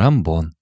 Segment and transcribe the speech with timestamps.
[0.00, 0.54] тромбон.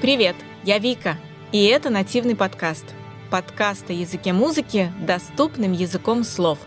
[0.00, 1.18] Привет, я Вика,
[1.52, 2.86] и это нативный подкаст.
[3.30, 6.58] Подкаст о языке музыки доступным языком слов.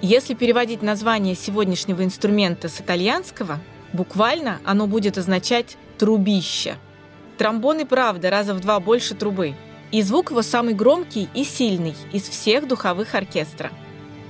[0.00, 3.60] Если переводить название сегодняшнего инструмента с итальянского,
[3.92, 6.76] буквально оно будет означать «трубище».
[7.36, 9.54] Тромбон и правда раза в два больше трубы,
[9.92, 13.70] и звук его самый громкий и сильный из всех духовых оркестра.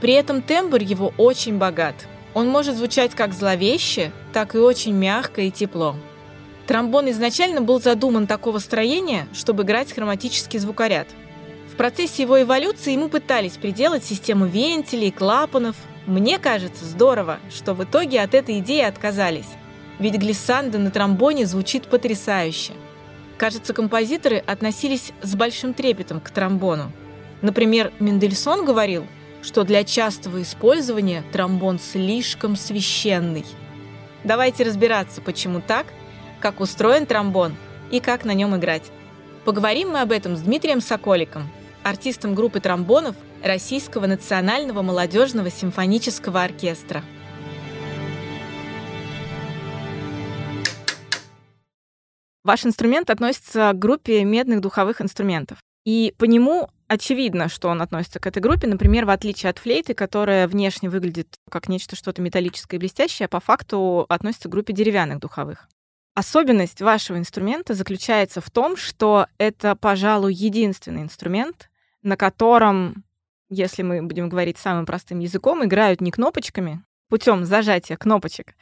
[0.00, 1.94] При этом тембр его очень богат.
[2.34, 5.96] Он может звучать как зловеще, так и очень мягко и тепло.
[6.66, 11.06] Тромбон изначально был задуман такого строения, чтобы играть хроматический звукоряд.
[11.72, 15.76] В процессе его эволюции ему пытались приделать систему вентилей, клапанов.
[16.06, 19.48] Мне кажется, здорово, что в итоге от этой идеи отказались.
[19.98, 22.72] Ведь глиссанда на тромбоне звучит потрясающе.
[23.38, 26.90] Кажется, композиторы относились с большим трепетом к тромбону.
[27.42, 29.06] Например, Мендельсон говорил,
[29.46, 33.46] что для частого использования тромбон слишком священный.
[34.24, 35.86] Давайте разбираться, почему так–
[36.40, 37.56] как устроен тромбон
[37.90, 38.90] и как на нем играть.
[39.44, 41.48] Поговорим мы об этом с Дмитрием Соколиком,
[41.82, 47.02] артистом группы тромбонов Российского национального молодежного симфонического оркестра.
[52.42, 55.58] Ваш инструмент относится к группе медных духовых инструментов.
[55.84, 58.66] И по нему очевидно, что он относится к этой группе.
[58.66, 63.28] Например, в отличие от флейты, которая внешне выглядит как нечто что-то металлическое и блестящее, а
[63.28, 65.68] по факту относится к группе деревянных духовых.
[66.14, 71.68] Особенность вашего инструмента заключается в том, что это, пожалуй, единственный инструмент,
[72.02, 73.04] на котором,
[73.50, 78.54] если мы будем говорить самым простым языком, играют не кнопочками, путем зажатия кнопочек,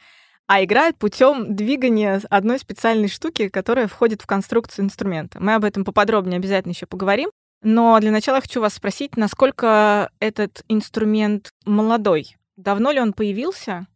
[0.47, 5.39] а играют путем двигания одной специальной штуки, которая входит в конструкцию инструмента.
[5.41, 7.29] Мы об этом поподробнее обязательно еще поговорим.
[7.61, 12.37] Но для начала хочу вас спросить, насколько этот инструмент молодой?
[12.57, 13.87] Давно ли он появился?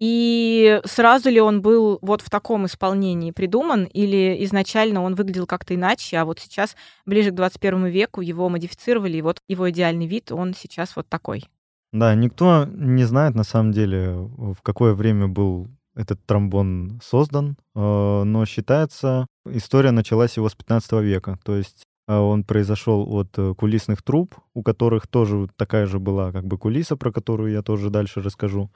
[0.00, 5.74] И сразу ли он был вот в таком исполнении придуман, или изначально он выглядел как-то
[5.74, 6.76] иначе, а вот сейчас,
[7.06, 11.48] ближе к 21 веку, его модифицировали, и вот его идеальный вид, он сейчас вот такой.
[11.92, 18.22] Да, никто не знает на самом деле, в какое время был этот тромбон создан, э,
[18.24, 24.02] но считается, история началась его с 15 века, то есть он произошел от э, кулисных
[24.02, 28.20] труб, у которых тоже такая же была как бы кулиса, про которую я тоже дальше
[28.20, 28.70] расскажу.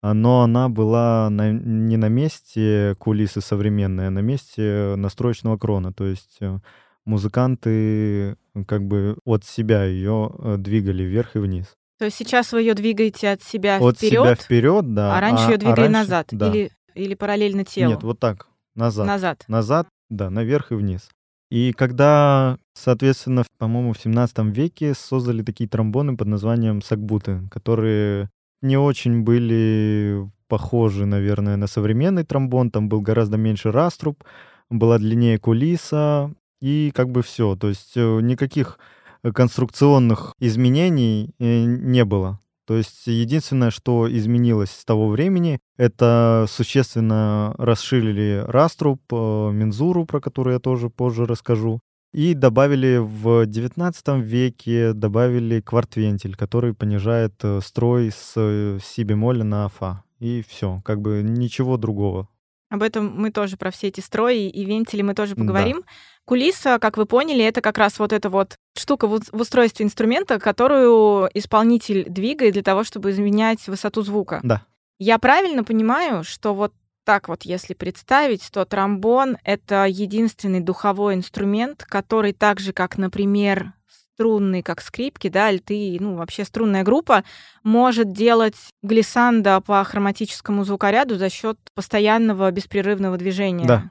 [0.00, 5.92] А, но она была на, не на месте кулисы современной, а на месте настроечного крона.
[5.92, 6.58] То есть э,
[7.04, 11.76] музыканты как бы от себя ее э, двигали вверх и вниз.
[11.98, 15.16] То есть сейчас вы ее двигаете от себя от вперед, себя вперед, да.
[15.16, 16.48] А раньше а, ее двигали а раньше, назад да.
[16.48, 17.92] или, или параллельно телу?
[17.92, 19.06] Нет, вот так, назад.
[19.06, 19.44] Назад.
[19.46, 21.10] Назад, да, наверх и вниз.
[21.52, 28.30] И когда, соответственно, по-моему, в 17 веке создали такие тромбоны под названием сакбуты, которые
[28.62, 32.70] не очень были похожи, наверное, на современный тромбон.
[32.70, 34.24] Там был гораздо меньше раструб,
[34.70, 36.32] была длиннее кулиса,
[36.62, 37.54] и как бы все.
[37.54, 38.78] То есть э, никаких
[39.22, 42.40] конструкционных изменений э, не было.
[42.72, 50.20] То есть единственное, что изменилось с того времени, это существенно расширили раструб, э, мензуру, про
[50.22, 51.80] которую я тоже позже расскажу.
[52.14, 59.44] И добавили в XIX веке добавили квартвентиль, который понижает э, строй с э, си бемоля
[59.44, 60.04] на фа.
[60.18, 62.30] И все, как бы ничего другого.
[62.70, 65.82] Об этом мы тоже, про все эти строи и вентили мы тоже поговорим.
[65.82, 65.86] Да.
[66.24, 71.28] Кулиса, как вы поняли, это как раз вот эта вот штука в устройстве инструмента, которую
[71.34, 74.40] исполнитель двигает для того, чтобы изменять высоту звука.
[74.42, 74.62] Да.
[74.98, 76.72] Я правильно понимаю, что вот
[77.04, 83.72] так вот, если представить, то тромбон— это единственный духовой инструмент, который так же, как, например,
[84.14, 87.24] струнный, как скрипки, да, альты, ну, вообще струнная группа,
[87.64, 93.66] может делать глиссанда по хроматическому звукоряду за счет постоянного беспрерывного движения.
[93.66, 93.90] Да.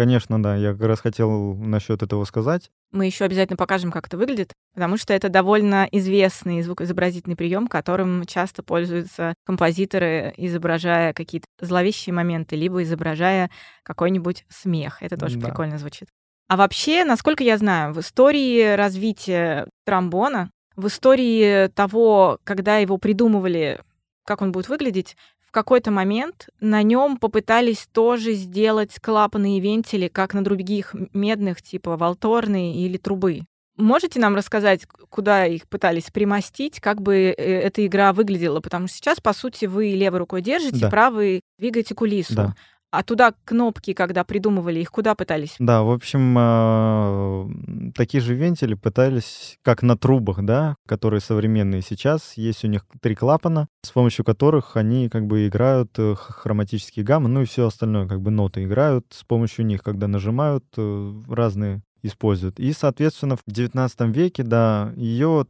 [0.00, 0.56] Конечно, да.
[0.56, 2.70] Я как раз хотел насчет этого сказать.
[2.90, 8.24] Мы еще обязательно покажем, как это выглядит, потому что это довольно известный звукоизобразительный прием, которым
[8.24, 13.50] часто пользуются композиторы, изображая какие-то зловещие моменты, либо изображая
[13.82, 15.02] какой-нибудь смех.
[15.02, 15.48] Это тоже да.
[15.48, 16.08] прикольно звучит.
[16.48, 23.82] А вообще, насколько я знаю, в истории развития тромбона, в истории того, когда его придумывали,
[24.24, 25.14] как он будет выглядеть,
[25.50, 31.60] в какой-то момент на нем попытались тоже сделать клапаны и вентили, как на других медных,
[31.60, 33.40] типа волторные или трубы.
[33.76, 38.60] Можете нам рассказать, куда их пытались примостить, как бы э, эта игра выглядела?
[38.60, 40.88] Потому что сейчас, по сути, вы левой рукой держите, да.
[40.88, 42.34] правой двигаете кулису.
[42.34, 42.54] Да.
[42.90, 45.54] А туда кнопки, когда придумывали, их куда пытались?
[45.60, 47.48] Да, в общем, а,
[47.94, 52.36] такие же вентили пытались, как на трубах, да, которые современные сейчас.
[52.36, 57.28] Есть у них три клапана, с помощью которых они как бы играют э, хроматические гаммы,
[57.28, 61.82] ну и все остальное, как бы ноты играют с помощью них, когда нажимают, э, разные
[62.02, 62.58] используют.
[62.58, 65.46] И, соответственно, в 19 веке, да, ее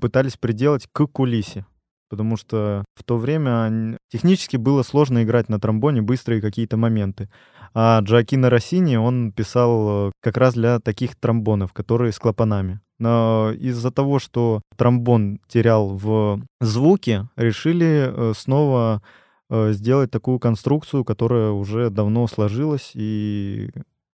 [0.00, 1.66] пытались приделать к кулисе
[2.08, 7.28] потому что в то время технически было сложно играть на тромбоне быстрые какие-то моменты.
[7.74, 12.80] А Джоакино Россини, он писал э, как раз для таких тромбонов, которые с клапанами.
[12.98, 19.02] Но из-за того, что тромбон терял в звуке, решили э, снова
[19.50, 23.70] э, сделать такую конструкцию, которая уже давно сложилась, и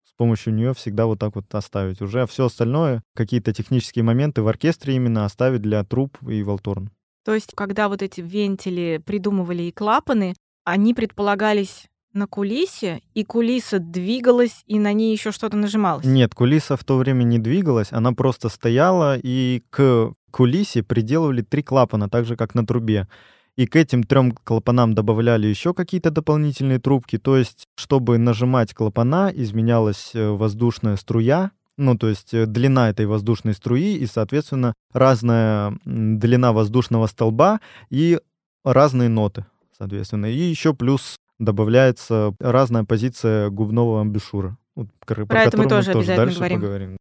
[0.05, 2.01] с помощью нее всегда вот так вот оставить.
[2.01, 6.91] Уже все остальное, какие-то технические моменты в оркестре именно оставить для труб и волторн.
[7.23, 13.79] То есть, когда вот эти вентили придумывали и клапаны, они предполагались на кулисе, и кулиса
[13.79, 16.05] двигалась, и на ней еще что-то нажималось?
[16.05, 21.61] Нет, кулиса в то время не двигалась, она просто стояла, и к кулисе приделывали три
[21.61, 23.07] клапана, так же, как на трубе.
[23.55, 27.17] И к этим трем клапанам добавляли еще какие-то дополнительные трубки.
[27.17, 33.05] То есть, чтобы нажимать клапана, изменялась э, воздушная струя, ну, то есть э, длина этой
[33.05, 38.19] воздушной струи и, соответственно, разная длина воздушного столба и
[38.63, 39.45] разные ноты,
[39.77, 40.27] соответственно.
[40.27, 44.57] И еще плюс добавляется разная позиция губного амбушюра.
[45.05, 46.61] Про, про это мы тоже, мы тоже дальше говорим.
[46.61, 46.97] поговорим.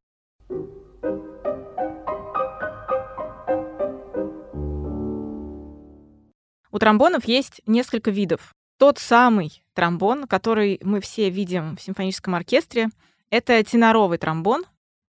[6.71, 8.53] У тромбонов есть несколько видов.
[8.79, 12.91] Тот самый тромбон, который мы все видим в симфоническом оркестре,
[13.31, 14.65] это теноровый тромбон.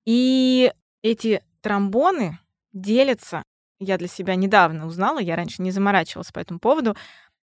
[0.05, 0.71] И
[1.01, 2.39] эти тромбоны
[2.73, 3.43] делятся,
[3.79, 6.95] я для себя недавно узнала, я раньше не заморачивалась по этому поводу,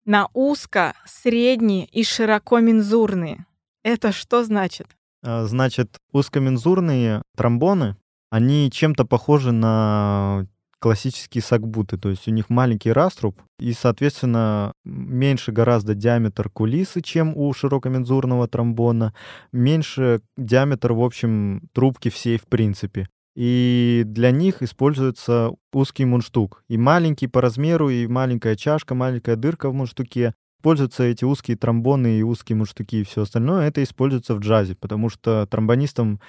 [0.06, 3.46] на узко, средние и широкомензурные.
[3.84, 4.88] Это что значит?
[5.22, 7.98] А, значит, узкомензурные тромбоны,
[8.30, 10.48] они чем-то похожи на
[10.84, 17.38] классические сагбуты, то есть у них маленький раструб, и, соответственно, меньше гораздо диаметр кулисы, чем
[17.38, 19.14] у широкомензурного тромбона,
[19.54, 23.08] меньше диаметр, в общем, трубки всей в принципе.
[23.34, 26.66] И для них используется узкий мундштук.
[26.68, 30.34] И маленький по размеру, и маленькая чашка, маленькая дырка в мундштуке.
[30.60, 33.70] Используются эти узкие тромбоны и узкие мундштуки и все остальное.
[33.70, 36.20] Это используется в джазе, потому что тромбонистам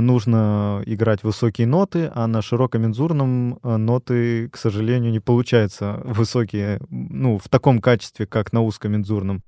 [0.00, 7.38] нужно играть высокие ноты, а на широкомензурном э, ноты, к сожалению, не получается высокие, ну,
[7.38, 9.42] в таком качестве, как на узкомензурном.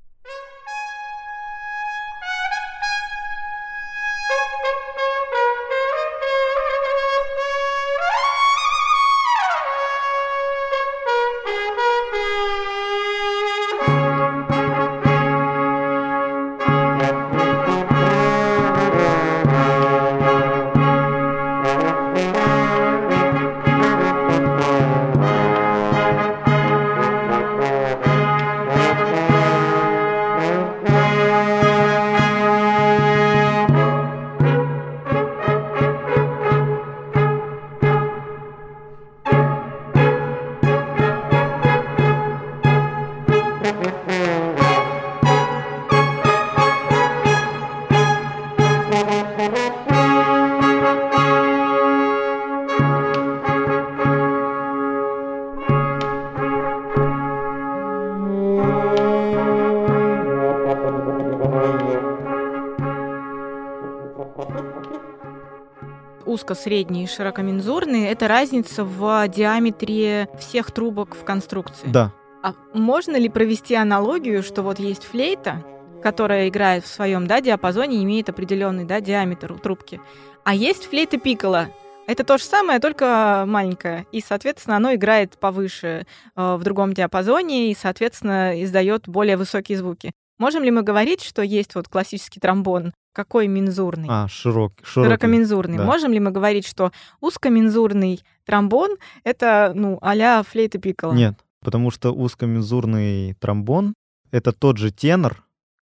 [66.67, 71.87] Узко-средние и широкомензурные, это разница в диаметре всех трубок в конструкции.
[71.89, 72.13] Да.
[72.43, 75.65] А можно ли провести аналогию, что вот есть флейта,
[76.03, 80.01] которая играет в своем да, диапазоне, имеет определенный да, диаметр у трубки,
[80.45, 81.69] а есть флейта пиккола,
[82.09, 84.07] это то же самое, только маленькое.
[84.13, 86.07] И, соответственно, оно играет повыше
[86.37, 90.13] э, в другом диапазоне и, соответственно, издает более высокие звуки.
[90.39, 94.09] Можем ли мы говорить, что есть вот классический тромбон какой мензурный?
[94.11, 95.09] А, широк, широкий.
[95.09, 95.79] Широкомензурный.
[95.79, 95.85] Да.
[95.85, 101.13] Можем ли мы говорить, что узкомензурный тромбон— это, ну, а-ля флейта пикколо?
[101.13, 103.95] Нет, потому что узкомензурный тромбон—
[104.31, 105.45] это тот же тенор,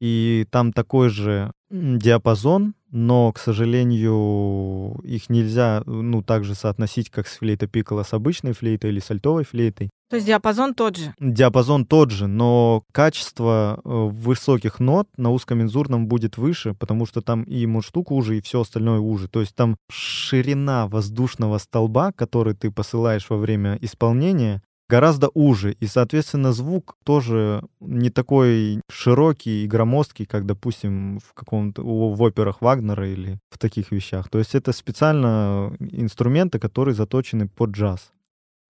[0.00, 7.26] и там такой же диапазон, но, к сожалению, их нельзя, ну, так же соотносить, как
[7.26, 9.90] с флейтой пикколо с обычной флейтой или сальтовой флейтой.
[10.10, 11.14] То есть диапазон тот же?
[11.20, 17.42] Диапазон тот же, но качество э, высоких нот на узкомензурном будет выше, потому что там
[17.42, 19.28] и мундштук уже, и все остальное уже.
[19.28, 25.86] То есть там ширина воздушного столба, который ты посылаешь во время исполнения, гораздо уже, и,
[25.86, 33.08] соответственно, звук тоже не такой широкий и громоздкий, как, допустим, в каком-то в операх Вагнера
[33.08, 34.28] или в таких вещах.
[34.28, 38.12] То есть это специально инструменты, которые заточены под джаз.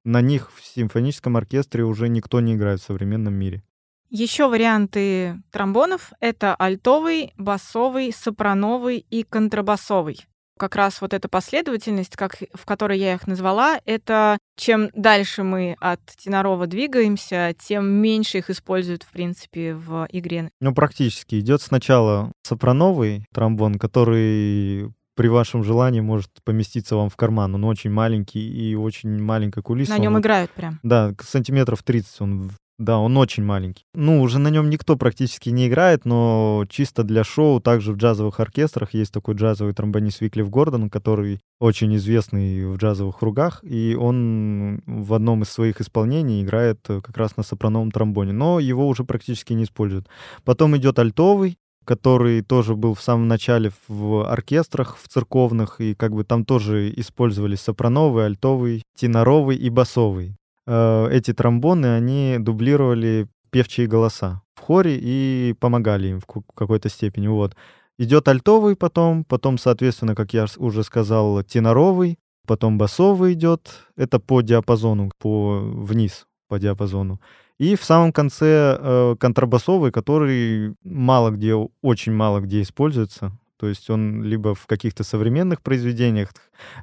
[0.05, 3.63] На них в симфоническом оркестре уже никто не играет в современном мире.
[4.11, 10.27] Еще варианты тромбонов— это альтовый, басовый, сопрановый и контрабасовый
[10.59, 15.77] как раз вот эта последовательность, как, в которой я их назвала, это чем дальше мы
[15.81, 20.51] от тенорова двигаемся, тем меньше их используют, в принципе, в игре.
[20.61, 21.39] Ну, практически.
[21.41, 27.53] Идет сначала сопрановый тромбон, который при вашем желании может поместиться вам в карман.
[27.55, 29.91] Он очень маленький и очень маленькая кулиса.
[29.91, 30.79] На нем он, играют прям.
[30.85, 33.85] Да, сантиметров 30 он да, он очень маленький.
[33.93, 38.39] Ну, уже на нем никто практически не играет, но чисто для шоу, также в джазовых
[38.39, 44.81] оркестрах есть такой джазовый тромбонист Виклиф Гордон, который очень известный в джазовых кругах, и он
[44.87, 49.03] в одном из своих исполнений играет э, как раз на сопрановом тромбоне, но его уже
[49.03, 50.07] практически не используют.
[50.45, 56.13] Потом идет альтовый, который тоже был в самом начале в оркестрах, в церковных, и как
[56.13, 60.37] бы там тоже использовались сопрановый, альтовый, теноровый и басовый.
[60.71, 67.27] Э, эти тромбоны, они дублировали певчие голоса в хоре и помогали им в какой-то степени.
[67.27, 67.57] Вот.
[67.99, 73.71] Идет альтовый потом, потом, соответственно, как я уже сказал, теноровый, потом басовый идет.
[73.97, 77.19] Это по диапазону, по вниз по диапазону.
[77.59, 83.33] И в самом конце э, контрабасовый, который мало где, очень мало где используется.
[83.59, 86.31] То есть он либо в каких-то современных произведениях,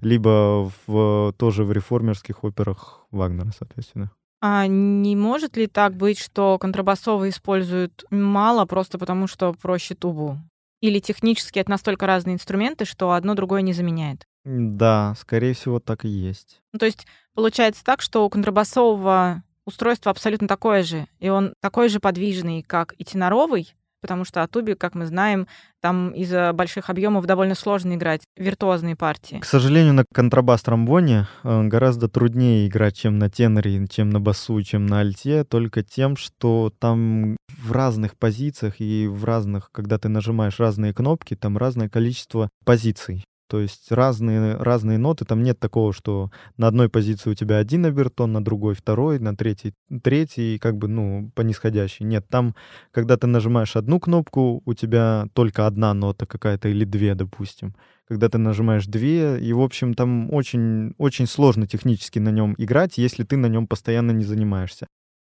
[0.02, 4.12] либо в, тоже в реформерских операх Вагнера, соответственно.
[4.42, 10.38] А не может ли так быть, что контрабасовые используют мало просто потому, что проще тубу?
[10.82, 14.26] Или технически это настолько разные инструменты, что одно другое не заменяет?
[14.44, 16.62] Да, скорее всего, так и есть.
[16.74, 21.90] Ну, то есть получается так, что у контрабасового устройство абсолютно такое же, и он такой
[21.90, 23.74] же подвижный, как и теноровый,
[24.06, 25.48] потому что о тубе, как мы знаем,
[25.82, 29.40] там из-за больших объемов довольно сложно играть виртуозные партии.
[29.40, 34.86] К сожалению, на контрабас-тромбоне э, гораздо труднее играть, чем на теноре, чем на басу, чем
[34.86, 40.60] на альте, только тем, что там в разных позициях и в разных, когда ты нажимаешь
[40.60, 43.24] разные кнопки, там разное количество позиций.
[43.48, 47.86] То есть разные, разные ноты, там нет такого, что на одной позиции у тебя один
[47.86, 49.74] обертон, на другой второй, на третий
[50.04, 52.06] третий, как бы, ну, по нисходящей.
[52.06, 52.56] Нет, там,
[52.92, 57.76] когда ты нажимаешь одну кнопку, у тебя только одна нота какая-то или две, допустим.
[58.08, 62.98] Когда ты нажимаешь две, и, в общем, там очень, очень сложно технически на нем играть,
[62.98, 64.88] если ты на нем постоянно не занимаешься.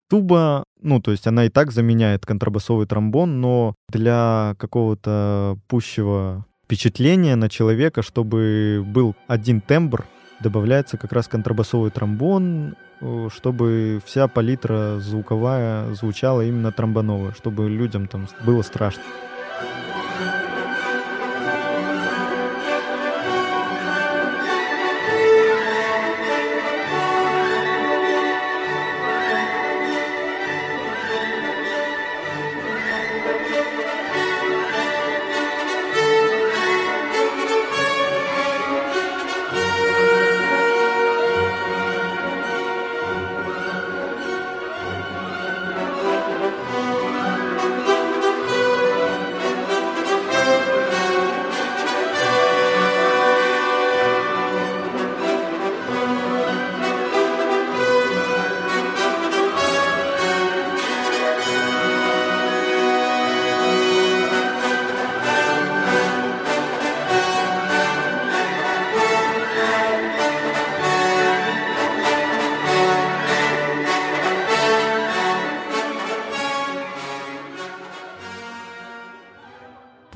[0.08, 7.34] Туба, ну, то есть она и так заменяет контрабасовый тромбон, но для какого-то пущего впечатление
[7.34, 10.06] на человека, чтобы был один тембр,
[10.38, 18.06] добавляется как раз контрабасовый тромбон, э, чтобы вся палитра звуковая звучала именно тромбоновая, чтобы людям
[18.06, 19.02] там было страшно.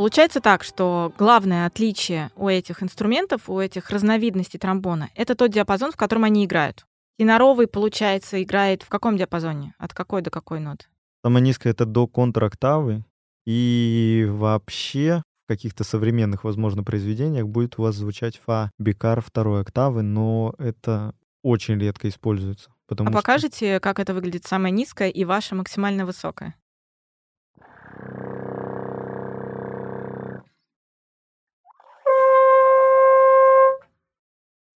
[0.04, 5.92] Получается так, что главное отличие у этих инструментов, у этих разновидностей тромбона, это тот диапазон,
[5.92, 6.84] в котором они играют.
[7.18, 9.74] Теноровый, получается, играет в каком диапазоне?
[9.78, 10.84] От какой до какой ноты?
[11.24, 13.02] Самая низкая— это до контрактавы.
[13.46, 20.02] И вообще в каких-то современных, возможно, произведениях будет у вас звучать фа бикар второй октавы,
[20.02, 22.68] но это очень редко используется.
[22.86, 23.20] Потому а что...
[23.22, 26.56] покажете, как это выглядит самая низкая и ваша максимально высокая?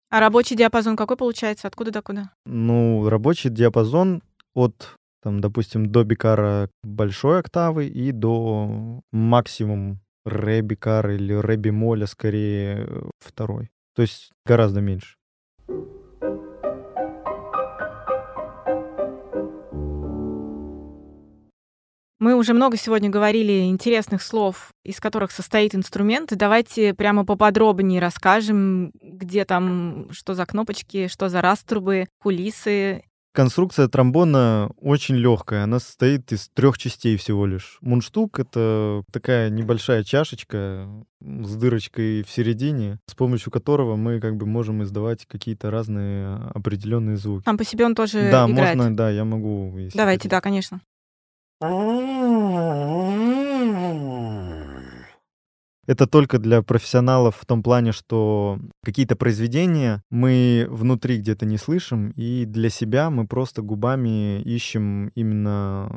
[0.10, 1.68] А рабочий диапазон какой получается?
[1.68, 2.32] Откуда до куда?
[2.46, 4.24] Ну, рабочий диапазон
[4.54, 12.06] от, там, допустим, до бикара большой октавы и до максимум ре бикара или ре бемоля,
[12.06, 13.70] скорее, э, второй.
[13.96, 15.16] То есть гораздо меньше.
[22.20, 26.36] Мы уже много сегодня говорили интересных слов, из которых состоит инструмент.
[26.36, 33.04] Давайте прямо поподробнее расскажем, где там, что за кнопочки, что за раструбы, кулисы
[33.38, 35.66] Конструкция тромбона очень легкая.
[35.66, 37.78] Она состоит из трех частей всего лишь.
[37.82, 40.90] Мундштук— это такая небольшая чашечка
[41.22, 47.18] с дырочкой в середине, с помощью которого мы как бы можем издавать какие-то разные определенные
[47.18, 47.44] звуки.
[47.46, 48.76] Сам по себе он тоже да, играет?
[48.76, 49.72] можно, да, я могу.
[49.94, 50.30] Давайте, хотите.
[50.30, 50.82] да, конечно.
[51.62, 53.07] 嗯。
[55.88, 62.44] Это только для профессионалов в том плане, что какие-то произведения мы внутри где-то не слышим, и
[62.46, 65.90] для себя мы просто губами ищем именно,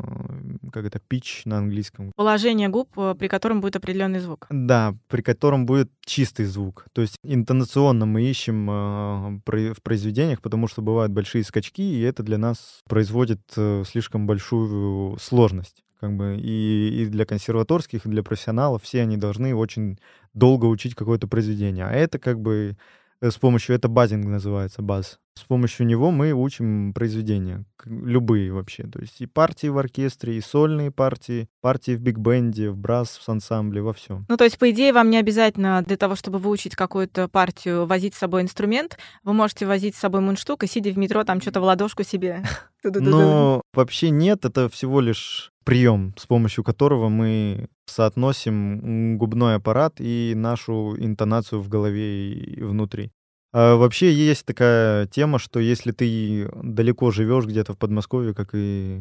[0.73, 2.13] как это, pitch на английском.
[2.15, 4.47] Положение губ, э, при котором будет определенный звук.
[4.51, 6.87] Да, при котором будет чистый звук.
[6.93, 9.41] То есть интонационно мы ищем э,
[9.75, 15.19] в произведениях, потому что бывают большие скачки, и это для нас производит э, слишком большую
[15.19, 19.99] сложность как бы и, и для консерваторских, и для профессионалов все они должны очень
[20.35, 21.85] долго учить какое-то произведение.
[21.85, 22.77] А это как бы
[23.23, 25.19] Э, с помощью, это базинг называется, баз.
[25.35, 28.85] С помощью него мы учим произведения, любые вообще.
[28.85, 33.29] То есть и партии в оркестре, и сольные партии, партии в биг-бенде, в брас, в
[33.29, 34.27] ансамбле, во всем.
[34.29, 38.15] Ну, то есть, по идее, вам не обязательно для того, чтобы выучить какую-то партию, возить
[38.15, 38.99] с собой инструмент.
[39.23, 42.43] Вы можете возить с собой мундштук и, сидя в метро, там что-то в ладошку себе.
[42.83, 50.33] Но вообще нет, это всего лишь прием, с помощью которого мы соотносим губной аппарат и
[50.35, 53.13] нашу интонацию в голове и внутри.
[53.53, 59.01] А вообще есть такая тема, что если ты далеко живешь где-то в Подмосковье, как и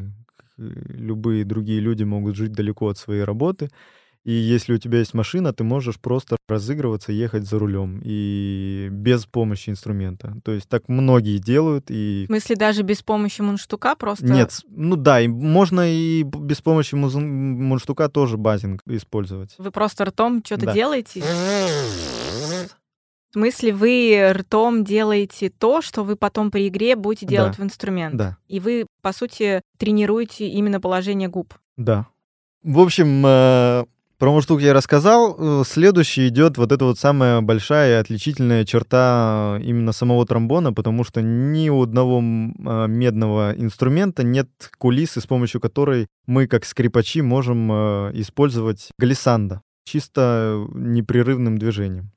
[0.56, 3.70] любые другие люди могут жить далеко от своей работы,
[4.24, 9.24] и если у тебя есть машина, ты можешь просто разыгрываться, ехать за рулем и без
[9.24, 10.36] помощи инструмента.
[10.44, 11.86] То есть так многие делают.
[11.88, 12.24] И...
[12.24, 14.26] В смысле даже без помощи мундштука просто?
[14.26, 19.54] Нет, ну да, и можно и без помощи мундштука тоже базинг использовать.
[19.56, 20.74] Вы просто ртом что-то да.
[20.74, 21.22] делаете?
[23.30, 27.62] В смысле, вы ртом делаете то, что вы потом при игре будете делать да.
[27.62, 28.16] в инструмент.
[28.16, 28.36] Да.
[28.48, 31.54] И вы, по сути, тренируете именно положение губ.
[31.76, 32.08] Да.
[32.64, 33.84] В общем, э,
[34.20, 35.34] про мундштук я рассказал.
[35.38, 41.22] Э, следующий идет вот эта вот самая большая отличительная черта именно самого тромбона, потому что
[41.22, 47.72] ни у одного э, медного инструмента нет кулисы, с помощью которой мы, как скрипачи, можем
[48.12, 52.12] использовать глиссанда чисто непрерывным движением.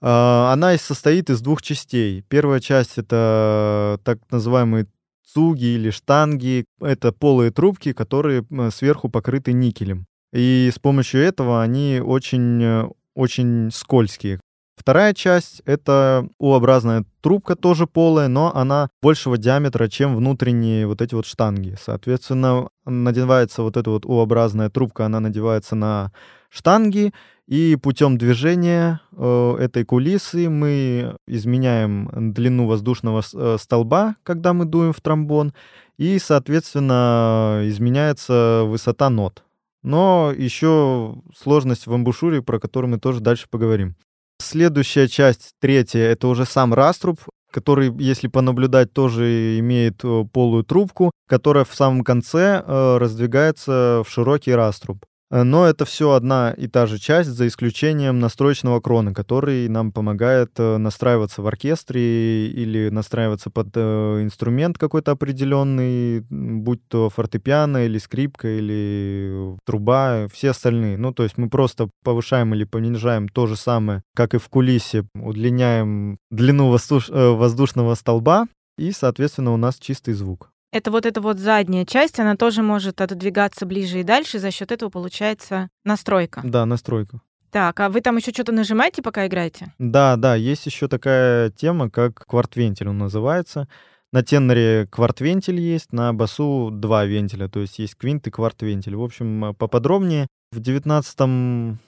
[0.00, 2.22] Она состоит из двух частей.
[2.28, 4.86] Первая часть— это так называемые
[5.24, 6.64] цуги или штанги.
[6.80, 10.06] Это полые трубки, которые сверху покрыты никелем.
[10.32, 14.40] И с помощью этого они очень, э, очень скользкие.
[14.76, 21.14] Вторая часть— это U-образная трубка, тоже полая, но она большего диаметра, чем внутренние вот эти
[21.14, 21.76] вот штанги.
[21.80, 26.12] Соответственно, надевается вот эта вот U-образная трубка, она надевается на
[26.50, 27.12] штанги,
[27.48, 34.92] и путем движения э, этой кулисы мы изменяем длину воздушного э, столба, когда мы дуем
[34.92, 35.54] в тромбон,
[35.96, 39.45] и, соответственно, изменяется высота нот.
[39.86, 43.94] Но еще сложность в амбушюре, про которую мы тоже дальше поговорим.
[44.42, 47.20] Следующая часть, третья, это уже сам раструб,
[47.52, 54.10] который, если понаблюдать, тоже имеет э, полую трубку, которая в самом конце э, раздвигается в
[54.10, 55.04] широкий раструб.
[55.30, 59.92] Э, но это все одна и та же часть, за исключением настроечного крона, который нам
[59.92, 67.86] помогает э, настраиваться в оркестре или настраиваться под э, инструмент какой-то определенный, будь то фортепиано
[67.86, 70.96] или скрипка или труба, все остальные.
[70.98, 75.04] Ну, то есть мы просто повышаем или понижаем то же самое, как и в кулисе,
[75.14, 78.46] удлиняем длину воздушного столба,
[78.78, 80.50] и, соответственно, у нас чистый звук.
[80.72, 84.72] Это вот эта вот задняя часть, она тоже может отодвигаться ближе и дальше, за счет
[84.72, 86.42] этого получается настройка.
[86.44, 87.20] Да, настройка.
[87.50, 89.72] Так, а вы там еще что-то нажимаете, пока играете?
[89.78, 93.68] Да, да, есть еще такая тема, как квартвентиль он называется.
[94.12, 98.96] На теноре квартвентиль есть, на басу два вентиля, то есть есть квинт и квартвентиль.
[98.96, 100.26] В общем, поподробнее.
[100.52, 101.78] В 19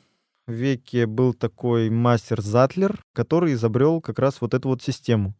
[0.46, 5.34] веке был такой мастер Затлер, который изобрел как раз вот эту вот систему.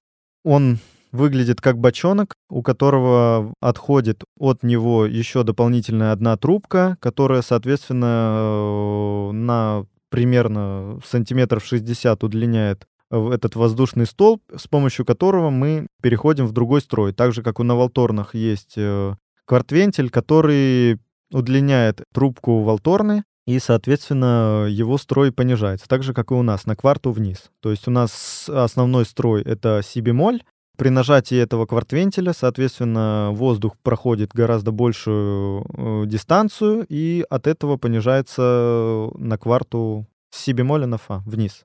[0.44, 0.79] Он
[1.12, 9.33] выглядит как бочонок, у которого отходит от него еще дополнительная одна трубка, которая, соответственно, э,
[9.33, 16.81] на примерно сантиметров 60 удлиняет этот воздушный столб, с помощью которого мы переходим в другой
[16.81, 17.12] строй.
[17.12, 20.99] Так же, как у навалторнах есть э, квартвентиль, который
[21.33, 26.77] удлиняет трубку валторны, и, соответственно, его строй понижается, так же, как и у нас, на
[26.77, 27.51] кварту вниз.
[27.61, 30.42] То есть у нас основной строй— это си бемоль,
[30.79, 39.11] При нажатии этого квартвентиля, соответственно, воздух проходит гораздо большую э, дистанцию, и от этого понижается
[39.17, 41.64] на кварту с си бемоля на фа вниз.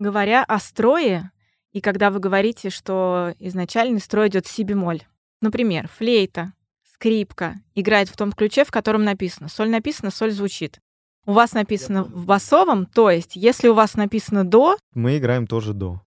[0.00, 1.30] Говоря о строе,
[1.70, 5.02] и когда вы говорите, что изначальный строй идет си бемоль,
[5.40, 6.52] например, флейта,
[6.92, 9.48] скрипка играет в том ключе, в котором написано.
[9.48, 10.80] Соль написано, соль звучит.
[11.26, 14.76] У вас написано в басовом, то есть, если у вас написано до...
[14.94, 16.02] Мы играем тоже до.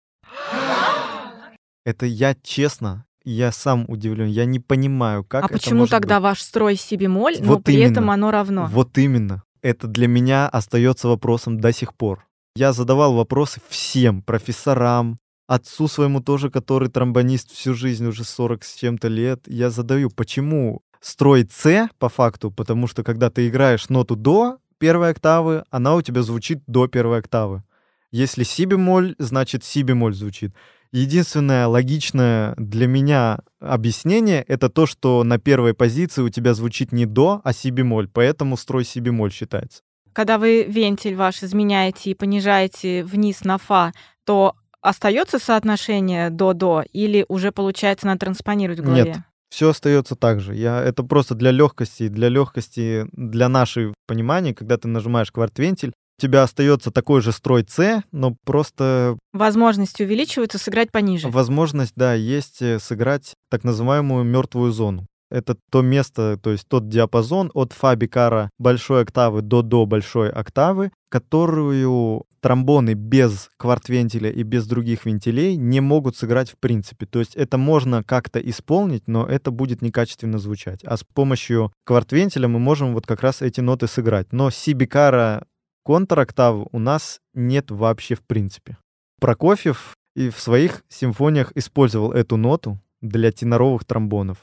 [1.88, 6.16] Это я честно, я сам удивлен, я не понимаю, как а это почему может тогда
[6.18, 6.24] быть.
[6.24, 7.92] ваш строй си бемоль, но Вот при именно.
[7.92, 8.68] этом оно равно?
[8.70, 9.44] Вот именно.
[9.62, 12.28] Это для меня остается вопросом до сих пор.
[12.58, 18.76] Я задавал вопросы всем профессорам, отцу своему тоже, который тромбонист всю жизнь, уже 40 с
[18.76, 19.44] чем-то лет.
[19.48, 25.12] Я задаю, почему строй С по факту, потому что когда ты играешь ноту до первой
[25.12, 27.64] октавы, она у тебя звучит до первой октавы.
[28.12, 30.54] Если си бемоль, значит си бемоль звучит.
[30.92, 37.06] Единственное логичное для меня объяснение— это то, что на первой позиции у тебя звучит не
[37.06, 39.82] до, а си бемоль, поэтому строй си бемоль считается.
[40.14, 43.92] Когда вы вентиль ваш изменяете и понижаете вниз на фа,
[44.26, 49.04] то остается соотношение до-до или уже получается надо транспонировать в голове?
[49.04, 49.18] Нет.
[49.50, 50.56] Все остается так же.
[50.56, 56.44] Я, это просто для легкости, для легкости, для нашей понимания, когда ты нажимаешь квартвентиль, тебя
[56.44, 61.30] остается такой же строй С, но просто Возможности увеличиваются сыграть пониже.
[61.30, 65.08] возможность, да, есть э, сыграть так называемую мертвую зону.
[65.30, 70.30] Это то место, то есть тот диапазон от фа бикара большой октавы до до большой
[70.30, 77.06] октавы, которую тромбоны без квартвентиля и без других вентилей не могут сыграть в принципе.
[77.06, 80.80] То есть это можно как-то исполнить, но это будет некачественно звучать.
[80.86, 84.32] А с помощью квартвентиля мы можем вот как раз эти ноты сыграть.
[84.32, 85.46] Но си бикара
[85.88, 88.76] контроктав у нас нет вообще в принципе.
[89.22, 94.38] Прокофьев и в своих симфониях использовал эту ноту для теноровых тромбонов.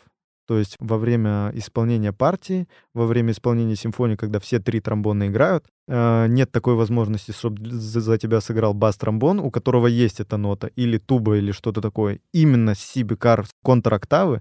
[0.49, 5.67] То есть во время исполнения партии, во время исполнения симфонии, когда все три тромбона играют,
[5.87, 10.97] э, нет такой возможности, чтобы за тебя сыграл бас-тромбон, у которого есть эта нота, или
[10.97, 12.21] туба, или что-то такое.
[12.33, 14.41] Именно си бикар контроктавы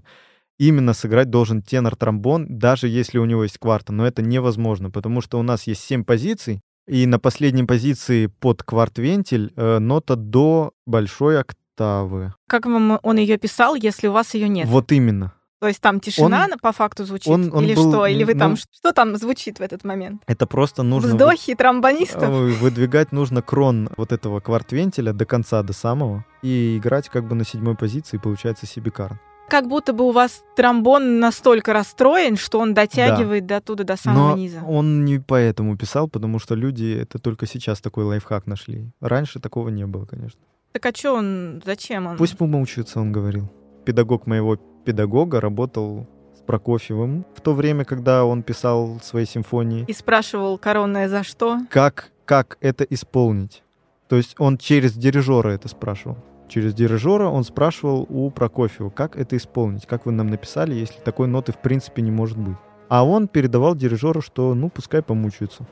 [0.58, 3.92] именно сыграть должен тенор-тромбон, даже если у него есть кварта.
[3.92, 8.62] Но это невозможно, потому что у нас есть семь позиций, и на последней позиции под
[8.62, 12.34] кварт-вентиль э, нота до большой октавы.
[12.46, 14.68] Как вам он ее писал, если у вас ее нет?
[14.68, 15.32] Вот именно.
[15.60, 17.28] То есть там тишина Он- по факту звучит?
[17.28, 18.06] он- он или был, что?
[18.06, 18.50] Или вы там...
[18.50, 20.20] ну- Что там звучит в этот момент?
[20.26, 21.12] Это просто нужно...
[21.12, 22.22] вы- Вздохи тромбонистов?
[22.24, 27.34] э, Выдвигать нужно крон вот этого кварт-вентиля до конца, до самого, и играть как бы
[27.34, 29.18] на седьмой позиции, получается сибикарн.
[29.48, 34.30] Как будто бы у вас тромбон настолько расстроен, что он дотягивает до туда, до самого
[34.30, 34.62] Но низа.
[34.66, 38.90] он не поэтому писал, потому что люди это только сейчас такой лайфхак нашли.
[39.00, 40.40] Раньше такого не было, конечно.
[40.72, 42.16] Так а что он, зачем он?
[42.16, 43.50] Пусть помучаются, он говорил.
[43.84, 49.84] Педагог моего педагога работал с Прокофьевым в то время, когда он писал свои симфонии.
[49.86, 51.58] И спрашивал коронное за что?
[51.70, 53.62] Как, как это исполнить?
[54.08, 56.16] То есть он через дирижера это спрашивал.
[56.48, 61.26] Через дирижера он спрашивал у Прокофьева, как это исполнить, как вы нам написали, если такой
[61.26, 62.56] ноты в принципе не может быть.
[62.88, 65.64] А он передавал дирижеру, что ну пускай помучаются.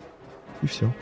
[0.62, 0.92] И все.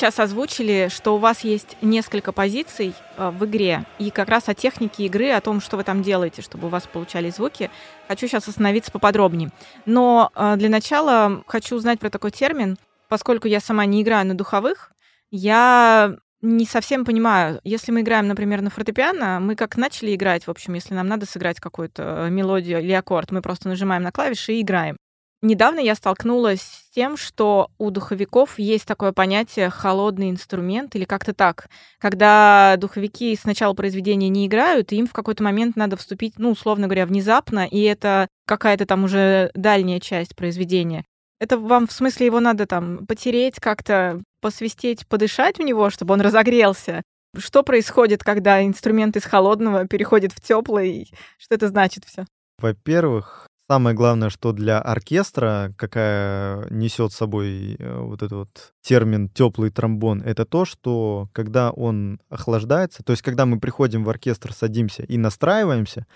[0.00, 4.54] Сейчас озвучили, что у вас есть несколько позиций э, в игре, и как раз о
[4.54, 7.70] технике игры, о том, что вы там делаете, чтобы у вас получались звуки,
[8.08, 9.50] хочу сейчас остановиться поподробнее.
[9.84, 14.34] Но э, для начала хочу узнать про такой термин, поскольку я сама не играю на
[14.34, 14.90] духовых,
[15.30, 17.60] я не совсем понимаю.
[17.62, 21.26] Если мы играем, например, на фортепиано, мы как начали играть, в общем, если нам надо
[21.26, 24.96] сыграть какую-то э, мелодию или аккорд, мы просто нажимаем на клавиши и играем.
[25.42, 31.32] Недавно я столкнулась с тем, что у духовиков есть такое понятие холодный инструмент или как-то
[31.32, 31.68] так.
[31.98, 36.88] Когда духовики с начала произведения не играют, им в какой-то момент надо вступить, ну, условно
[36.88, 41.06] говоря, внезапно, и это какая-то там уже дальняя часть произведения.
[41.38, 46.20] Это вам в смысле его надо там потереть как-то, посвистеть, подышать в него, чтобы он
[46.20, 47.02] разогрелся?
[47.38, 51.10] Что происходит, когда инструмент из холодного переходит в теплый?
[51.38, 52.26] Что это значит все?
[52.58, 59.28] Во-первых, самое главное, что для оркестра, какая несет с собой э, вот этот вот термин
[59.28, 64.52] теплый тромбон, это то, что когда он охлаждается, то есть когда мы приходим в оркестр,
[64.52, 66.06] садимся и настраиваемся,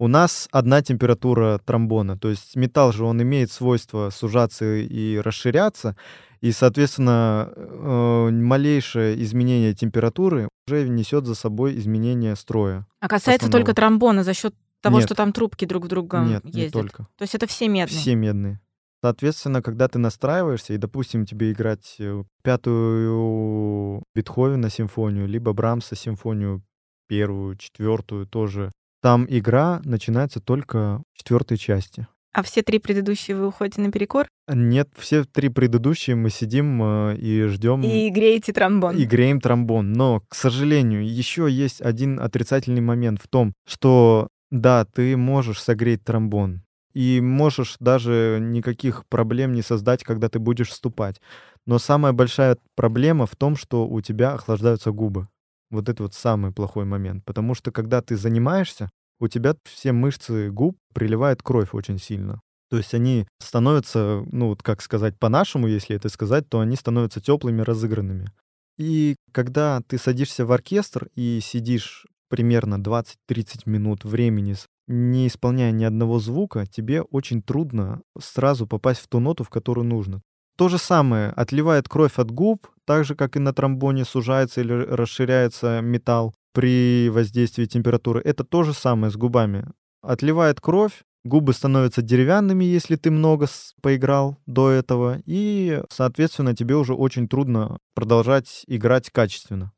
[0.00, 2.18] у нас одна температура тромбона.
[2.18, 5.94] То есть металл же, он имеет свойство сужаться и расширяться,
[6.40, 12.86] и, соответственно, э, малейшее изменение температуры уже несет за собой изменение строя.
[12.98, 13.66] А касается основного.
[13.66, 15.06] только тромбона за счет того, Нет.
[15.06, 16.54] что там трубки друг в друга Нет, ездят.
[16.54, 17.08] не только.
[17.16, 17.98] То есть это все медные.
[17.98, 18.60] Все медные.
[19.02, 26.62] Соответственно, когда ты настраиваешься, и, допустим, тебе играть э, пятую Бетховена симфонию, либо Брамса симфонию
[27.06, 32.06] первую, четвертую тоже, там игра начинается только в четвертой части.
[32.32, 37.16] А все три предыдущие вы уходите на перекур Нет, все три предыдущие мы сидим э,
[37.16, 38.96] и ждем и греете тромбон.
[38.96, 39.92] и греем тромбон.
[39.92, 46.04] Но, к сожалению, еще есть один отрицательный момент в том, что да, ты можешь согреть
[46.04, 46.62] тромбон.
[46.92, 51.20] И можешь даже никаких проблем не создать, когда ты будешь вступать.
[51.66, 55.26] Но самая большая проблема в том, что у тебя охлаждаются губы.
[55.70, 57.24] Вот это вот самый плохой момент.
[57.24, 62.40] Потому что когда ты занимаешься, у тебя все мышцы губ приливает кровь очень сильно.
[62.70, 67.20] То есть они становятся, ну вот как сказать по-нашему, если это сказать, то они становятся
[67.20, 68.30] теплыми, разыгранными.
[68.78, 74.54] И когда ты садишься в оркестр и сидишь примерно 20-30 минут времени,
[74.86, 79.86] не исполняя ни одного звука, тебе очень трудно сразу попасть в ту ноту, в которую
[79.86, 80.22] нужно.
[80.56, 84.72] То же самое, отливает кровь от губ, так же, как и на тромбоне сужается или
[84.72, 88.20] расширяется металл при воздействии температуры.
[88.20, 89.66] Это то же самое с губами.
[90.02, 93.46] Отливает кровь, губы становятся деревянными, если ты много
[93.82, 99.72] поиграл до этого, и, соответственно, тебе уже очень трудно продолжать играть качественно.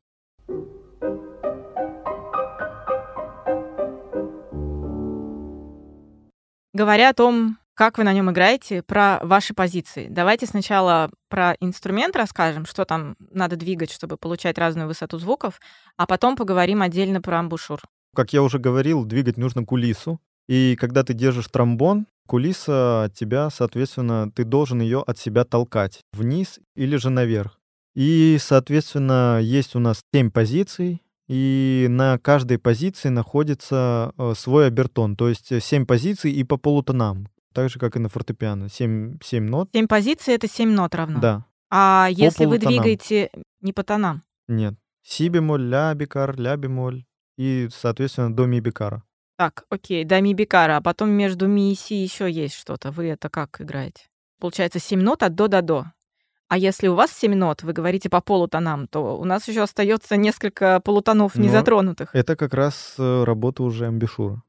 [6.73, 10.07] Говоря о том, как вы на нем играете, про ваши позиции.
[10.09, 15.59] Давайте сначала про инструмент расскажем, что там надо двигать, чтобы получать разную высоту звуков,
[15.95, 17.79] а потом поговорим отдельно про амбушюр.
[18.15, 20.19] Как я уже говорил, двигать нужно кулису.
[20.47, 26.01] И когда ты держишь тромбон, кулиса от тебя, соответственно, ты должен ее от себя толкать
[26.13, 27.59] вниз или же наверх.
[27.95, 35.15] И, соответственно, есть у нас 7 позиций, и на каждой позиции находится э, свой обертон,
[35.15, 38.69] то есть 7 позиций и по полутонам, так же, как и на фортепиано.
[38.69, 39.69] 7, 7 нот.
[39.73, 41.19] Семь позиций— это семь нот равно.
[41.19, 42.73] Да, А если вы полутонам.
[42.73, 43.29] двигаете
[43.61, 44.21] не по тонам?
[44.47, 44.73] нет.
[45.03, 47.05] Си бемоль, ля бикар, ля бемоль
[47.37, 49.03] и, соответственно, до ми бикара.
[49.37, 52.91] Так, окей, до ми бикара, а потом между ми и си еще есть что-то.
[52.91, 54.03] Вы это как играете?
[54.41, 55.85] Получается 7 нот от до до до.
[56.49, 60.15] А если у вас 7 нот, вы говорите по полутонам, то у нас еще остается
[60.15, 62.09] несколько полутонов Ну, незатронутых.
[62.13, 64.41] Это как раз э, работа уже амбишура.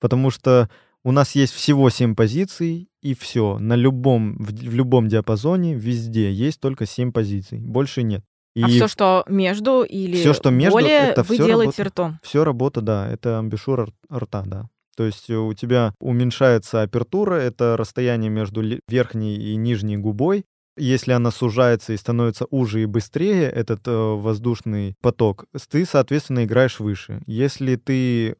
[0.00, 0.68] Потому что
[1.04, 3.58] у нас есть всего 7 позиций, и все.
[3.58, 7.58] На любом, в, в любом диапазоне, везде есть только 7 позиций.
[7.60, 8.24] Больше нет.
[8.54, 12.02] И А все, что между или всё, что между, более, это вы всё делаете работа.
[12.02, 12.18] ртом.
[12.22, 14.68] все работа, да, это амбишур р- рта, да.
[14.94, 20.44] То есть э, у тебя уменьшается апертура, это расстояние между верхней и нижней губой.
[20.76, 26.80] Если она сужается и становится уже и быстрее, этот э, воздушный поток, ты, соответственно, играешь
[26.80, 27.22] выше.
[27.26, 28.34] Если ты э,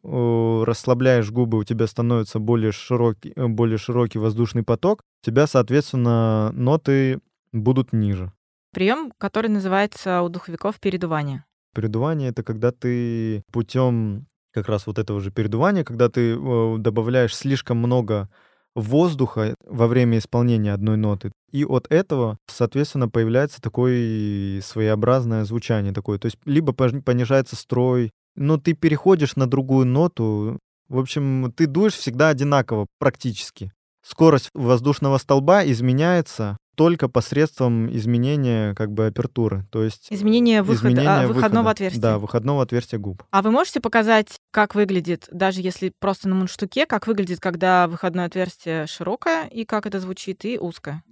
[0.65, 6.53] расслабляешь губы, у тебя становится более широкий, э, более широкий воздушный поток, у тебя, соответственно,
[6.53, 7.21] ноты
[7.53, 8.33] будут ниже.
[8.73, 11.45] Прием, который называется у духовиков передувание.
[11.75, 17.35] Передувание это когда ты путем как раз вот этого же передувания, когда ты э, добавляешь
[17.35, 18.31] слишком много
[18.75, 21.33] воздуха во время исполнения одной ноты.
[21.53, 26.19] И от этого, соответственно, появляется такое своеобразное звучание такое.
[26.19, 30.59] То есть либо понижается строй, но ты переходишь на другую ноту.
[30.89, 33.73] В общем, ты дуешь всегда одинаково практически.
[34.05, 41.11] Скорость воздушного столба изменяется только посредством изменения как бы апертуры, то есть изменение, выход, изменение
[41.11, 41.71] а, выходного выхода.
[41.71, 42.01] отверстия.
[42.01, 43.23] Да, выходного отверстия губ.
[43.31, 48.25] А вы можете показать, как выглядит, даже если просто на мундштуке, как выглядит, когда выходное
[48.25, 51.03] отверстие широкое и как это звучит и узкое?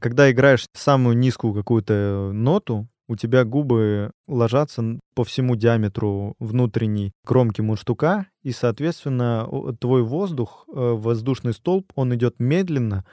[0.00, 7.60] Когда играешь самую низкую какую-то ноту, у тебя губы ложатся по всему диаметру внутренней кромки
[7.62, 9.48] мундштука, и, соответственно,
[9.80, 13.04] твой воздух, э, воздушный столб, он идет медленно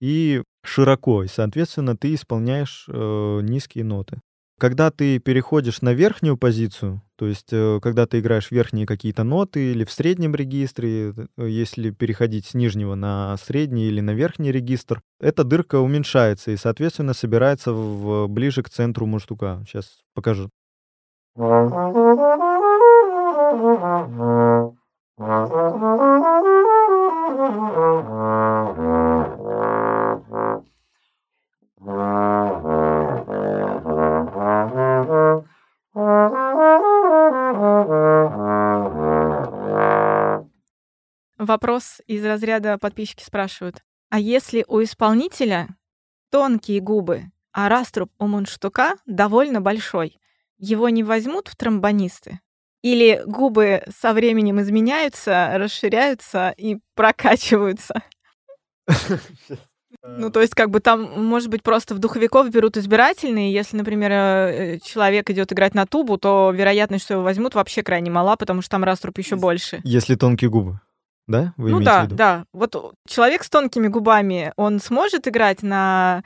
[0.00, 4.20] и широко, и, соответственно, ты исполняешь э, низкие ноты.
[4.58, 9.72] Когда ты переходишь на верхнюю позицию, то есть э, когда ты играешь верхние какие-то ноты
[9.72, 15.02] или в среднем регистре, э, если переходить с нижнего на средний или на верхний регистр,
[15.20, 19.64] эта дырка уменьшается и, соответственно, собирается в, ближе к центру мундштука.
[19.66, 20.50] Сейчас покажу.
[41.38, 43.82] Вопрос из разряда подписчики спрашивают.
[44.08, 45.76] А если у исполнителя
[46.30, 50.18] тонкие губы, а раструб у мундштука довольно большой,
[50.58, 52.40] его не возьмут в тромбонисты?
[52.82, 58.02] Или губы со временем изменяются, расширяются и прокачиваются?
[60.02, 63.52] Ну, то есть, как бы там, может быть, просто в духовиков берут избирательные.
[63.52, 68.10] Если, например, э, человек идет играть на тубу, то вероятность, что его возьмут, вообще крайне
[68.10, 69.80] мала, потому что там раструб еще больше.
[69.84, 70.80] Если тонкие губы.
[71.26, 71.54] Да?
[71.56, 72.44] Вы ну да, да.
[72.52, 76.22] Вот человек с тонкими губами, он сможет играть на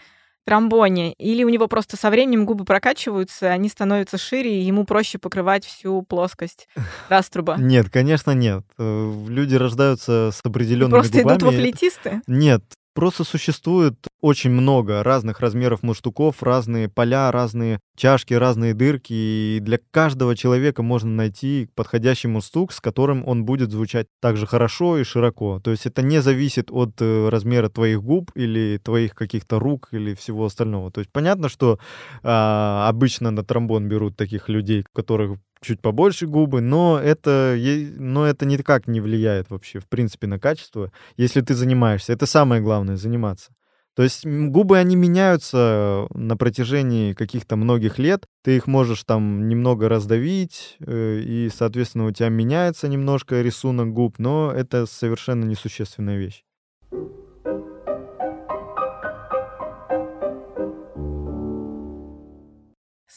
[0.49, 5.19] тромбоне, или у него просто со временем губы прокачиваются, они становятся шире, и ему проще
[5.19, 6.69] покрывать всю плоскость
[7.11, 7.57] раструба?
[7.59, 8.65] Нет, конечно, нет.
[8.79, 11.39] Э, люди рождаются с определенными просто губами.
[11.39, 12.23] Просто идут во флейтисты?
[12.27, 12.63] Нет,
[12.99, 19.79] Просто существует очень много разных размеров мундштуков, разные поля, разные чашки, разные дырки, и для
[19.93, 25.61] каждого человека можно найти подходящий мундштук, с которым он будет звучать также хорошо и широко.
[25.61, 30.15] То есть это не зависит от э, размера твоих губ или твоих каких-то рук или
[30.15, 30.91] всего остального.
[30.91, 31.79] То есть понятно, что
[32.25, 37.57] а, обычно на тромбон берут таких людей, у которых чуть побольше губы, но это,
[37.97, 42.13] но это никак не влияет вообще, в принципе, на качество, если ты занимаешься.
[42.13, 43.53] Это самое главное, заниматься.
[43.99, 48.27] То есть губы, они меняются на протяжении каких-то многих лет.
[48.45, 54.21] Ты их можешь там немного раздавить, э, и, соответственно, у тебя меняется немножко рисунок губ,
[54.21, 56.45] но это совершенно несущественная вещь.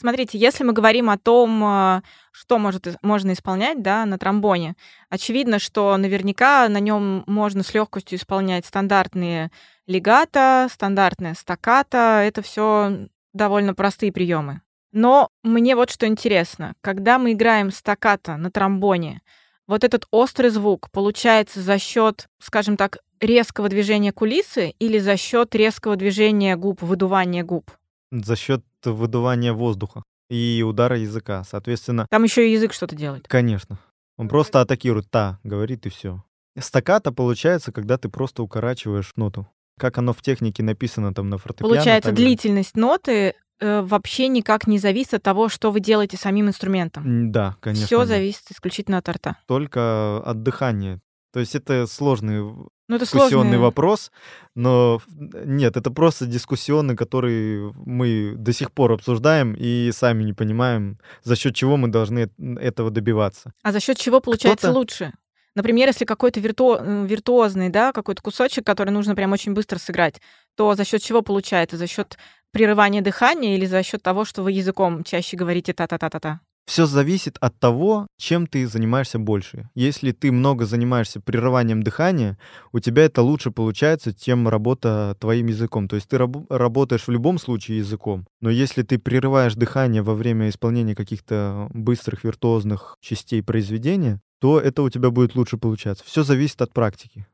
[0.02, 4.76] Смотрите, если мы говорим о том, а, что может, можно исполнять да, на тромбоне,
[5.10, 9.52] очевидно, что наверняка на нем можно с легкостью исполнять стандартные
[9.86, 12.24] легато, стандартная стаката.
[12.26, 14.62] Это все довольно простые приемы.
[14.92, 16.74] Но мне вот что интересно.
[16.82, 19.22] Когда мы играем стаката на тромбоне,
[19.68, 25.54] вот этот острый звук получается за счет, скажем так, резкого движения кулисы или за счет
[25.54, 27.70] резкого движения губ, выдувания губ?
[28.10, 31.44] За счет выдувания воздуха и удара языка.
[31.44, 32.08] Соответственно...
[32.10, 33.28] Там еще и язык что-то делает.
[33.28, 33.78] Конечно.
[34.18, 36.24] Он просто атакирует «та», говорит и все.
[36.60, 39.48] Стаката получается, когда ты просто укорачиваешь ноту.
[39.80, 41.76] Как оно в технике написано там на фортепиано.
[41.76, 42.24] Получается, также.
[42.24, 47.32] длительность ноты э, вообще никак не зависит от того, что вы делаете самим инструментом.
[47.32, 47.86] Да, конечно.
[47.86, 49.38] Все зависит исключительно от рта.
[49.48, 51.00] Только от дыхания.
[51.34, 53.58] То есть это сложный ну, это дискуссионный сложный.
[53.58, 54.12] вопрос,
[54.54, 61.00] но нет, это просто дискуссионный, который мы до сих пор обсуждаем и сами не понимаем,
[61.24, 63.54] за счет чего мы должны этого добиваться.
[63.64, 65.14] А за счет чего получается лучше?
[65.56, 66.80] Например, если какой-то вирту...
[67.06, 70.22] виртуозный, да, какой-то кусочек, который нужно прям очень быстро сыграть,
[70.56, 71.78] то за счет чего получается?
[71.78, 72.18] За счет
[72.52, 76.40] прерывания дыхания или за счет того, что вы языком чаще говорите та-та-та-та-та?
[76.72, 79.70] Все зависит от того, чем ты занимаешься больше.
[79.76, 82.38] Если ты много занимаешься прерыванием дыхания,
[82.72, 85.90] у тебя это лучше получается, чем работа твоим языком.
[85.90, 88.26] То есть ты раб- работаешь в любом случае языком.
[88.40, 94.82] Но если ты прерываешь дыхание во время исполнения каких-то быстрых виртуозных частей произведения, то это
[94.82, 96.06] у тебя будет лучше получаться.
[96.08, 97.28] Все зависит от практики.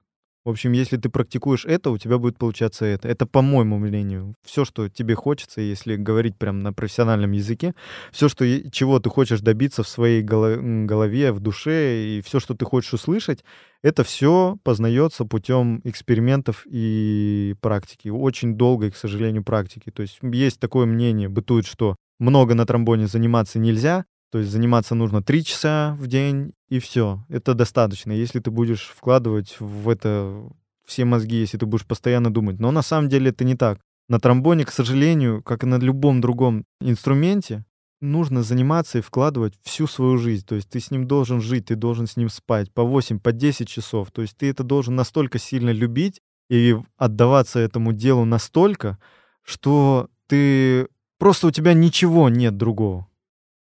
[0.48, 3.10] В общем, если ты практикуешь это, у тебя будет получаться это.
[3.10, 4.34] Это по моему мнению.
[4.46, 7.76] Все, что тебе хочется, если говорить прям на профессиональном языке,
[8.14, 12.64] все, что, чего ты хочешь добиться в своей голове, в душе, и все, что ты
[12.64, 13.44] хочешь услышать,
[13.84, 18.08] это все познается путем экспериментов и практики.
[18.08, 19.92] Очень долгой, к сожалению, практики.
[19.92, 24.06] То есть есть такое мнение, бытует, что много на тромбоне заниматься нельзя,
[24.38, 27.26] то есть заниматься нужно 3 часа в день, и все.
[27.28, 30.48] Это достаточно, если ты будешь вкладывать в это
[30.86, 32.60] все мозги, если ты будешь постоянно думать.
[32.60, 33.80] Но на самом деле это не так.
[34.08, 37.66] На тромбоне, к сожалению, как и на любом другом инструменте,
[38.00, 40.46] нужно заниматься и вкладывать всю свою жизнь.
[40.46, 43.32] То есть ты с ним должен жить, ты должен с ним спать по 8, по
[43.32, 44.12] 10 часов.
[44.12, 49.00] То есть ты это должен настолько сильно любить и отдаваться этому делу настолько,
[49.42, 53.07] что ты просто у тебя ничего нет другого.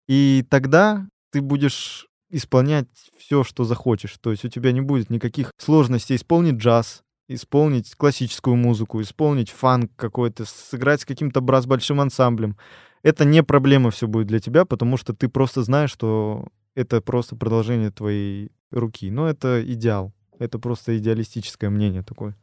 [0.07, 2.87] И тогда ты будешь исполнять
[3.17, 4.17] все, что захочешь.
[4.19, 9.91] То есть у тебя не будет никаких сложностей исполнить джаз, исполнить классическую музыку, исполнить фанк
[9.95, 12.57] какой-то, сыграть с каким-то брас большим ансамблем
[13.05, 17.35] это не проблема все будет для тебя, потому что ты просто знаешь, что это просто
[17.35, 19.11] продолжение твоей руки.
[19.11, 20.11] Но это идеал.
[20.39, 22.35] Это просто идеалистическое мнение такое.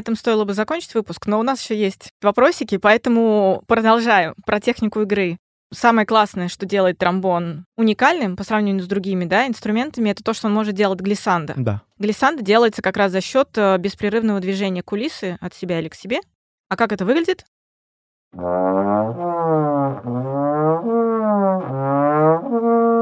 [0.00, 5.02] Этом стоило бы закончить выпуск, но у нас еще есть вопросики, поэтому продолжаю про технику
[5.02, 5.38] игры.
[5.72, 10.48] Самое классное, что делает тромбон уникальным по сравнению с другими да, инструментами, это то, что
[10.48, 11.54] он может делать глиссанда.
[11.56, 11.82] Да.
[11.98, 16.20] Глиссанда делается как раз за счет э, беспрерывного движения кулисы от себя или к себе.
[16.68, 17.44] А как это выглядит?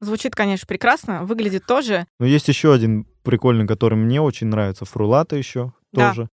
[0.00, 2.06] Звучит, конечно, прекрасно, выглядит тоже.
[2.18, 4.86] Но есть еще один прикольный, который мне очень нравится.
[4.86, 6.08] Фрулата еще да.
[6.08, 6.28] тоже.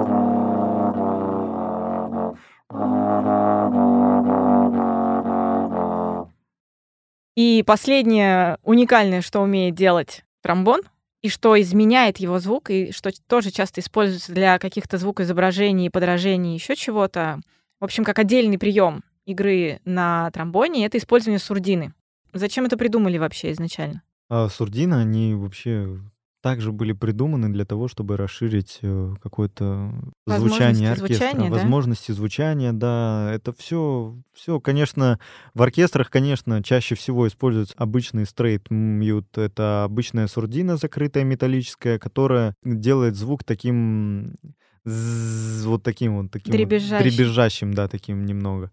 [7.36, 10.82] И последнее уникальное, что умеет делать тромбон,
[11.22, 16.76] и что изменяет его звук, и что тоже часто используется для каких-то звукоизображений, подражений, еще
[16.76, 17.40] чего-то.
[17.80, 21.94] В общем, как отдельный прием игры на тромбоне, это использование сурдины.
[22.34, 24.02] Зачем это придумали вообще изначально?
[24.28, 25.98] А сурдина, они вообще
[26.44, 29.94] также были придуманы для того, чтобы расширить э, какое-то
[30.26, 31.56] звучание оркестра, звучания, да?
[31.56, 35.18] возможности звучания, да, это все, все, конечно,
[35.54, 42.54] в оркестрах, конечно, чаще всего используются обычный стрейт мьют, это обычная сурдина закрытая металлическая, которая
[42.62, 44.36] делает звук таким
[44.84, 46.96] вот таким вот таким дребезжащим.
[46.98, 48.70] Вот, дребезжащим, да, таким немного.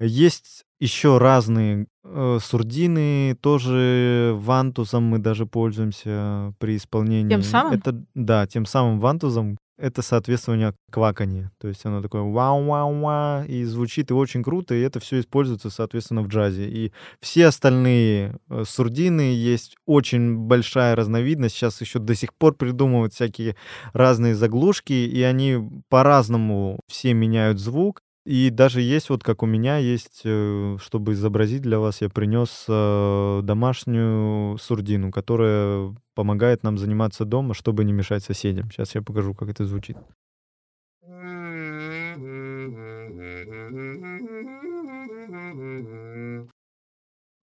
[0.00, 7.28] Есть еще разные э, сурдины, тоже вантузом мы даже пользуемся при исполнении.
[7.28, 7.74] Тем самым?
[7.74, 9.58] Это, да, тем самым вантузом.
[9.76, 11.50] Это соответствование кваканье.
[11.58, 16.20] То есть оно такое вау-вау-вау, и звучит и очень круто, и это все используется, соответственно,
[16.22, 16.68] в джазе.
[16.68, 21.56] И все остальные э, сурдины есть очень большая разновидность.
[21.56, 23.56] Сейчас еще до сих пор придумывают всякие
[23.92, 28.02] разные заглушки, и они по-разному все меняют звук.
[28.26, 32.66] И даже есть, вот как у меня есть, э, чтобы изобразить для вас, я принес
[32.68, 38.70] э, домашнюю сурдину, которая помогает нам заниматься дома, чтобы не мешать соседям.
[38.70, 39.96] Сейчас я покажу, как это звучит.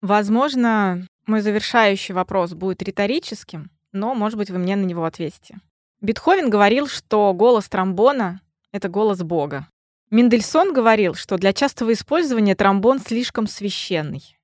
[0.02, 5.58] Возможно, мой завершающий вопрос будет риторическим, но, может быть, вы мне на него ответите.
[6.02, 8.40] Бетховен говорил, что голос тромбона—
[8.72, 9.68] это голос Бога.
[10.10, 14.36] Мендельсон говорил, что для частого использования тромбон слишком священный.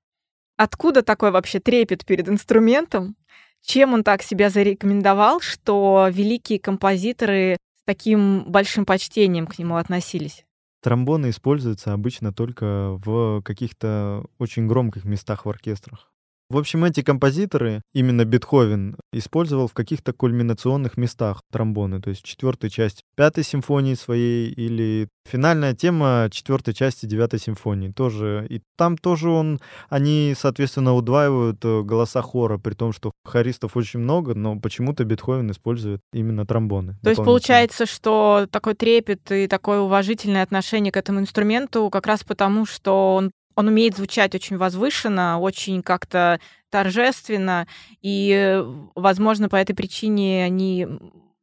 [0.57, 3.17] Откуда такой вообще трепет перед инструментом?
[3.63, 10.45] Чем он так себя зарекомендовал, что великие композиторы с таким большим почтением к нему относились?
[10.83, 16.12] Тромбоны используются обычно только в каких-то очень громких местах в оркестрах.
[16.53, 22.70] В общем, эти композиторы, именно Бетховен, использовал в каких-то кульминационных местах тромбоны, то есть четвертая
[22.70, 28.46] часть пятой симфонии своей или финальная тема четвертой части девятой симфонии тоже.
[28.50, 34.00] И там тоже он, они, соответственно, удваивают э, голоса хора, при том, что хористов очень
[34.00, 36.96] много, но почему-то Бетховен использует именно тромбоны.
[37.03, 42.24] То есть получается, что такой трепет и такое уважительное отношение к этому инструменту как раз
[42.24, 46.40] потому, что он он умеет звучать очень возвышенно, очень как-то
[46.70, 47.66] торжественно,
[48.00, 48.62] и,
[48.94, 50.86] возможно, по этой причине они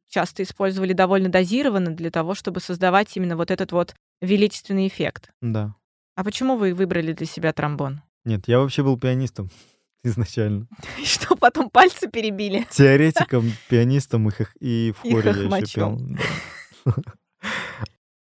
[0.08, 5.30] часто использовали довольно дозированно для того, чтобы создавать именно вот этот вот величественный эффект.
[5.40, 5.74] Да.
[6.16, 8.02] А почему вы выбрали для себя тромбон?
[8.24, 9.50] Нет, я вообще был пианистом
[10.04, 10.66] изначально.
[10.98, 12.66] И что, потом пальцы перебили?
[12.70, 16.00] Теоретиком, пианистом и, и в хоре я еще пел.